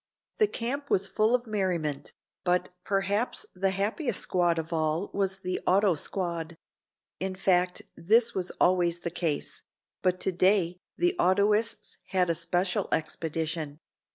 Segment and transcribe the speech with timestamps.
[0.39, 2.11] The camp was full of merriment,
[2.43, 6.57] but perhaps the happiest squad of all was the auto squad.
[7.19, 9.61] In fact this was always the case,
[10.01, 13.77] but today the autoists had a special expedition.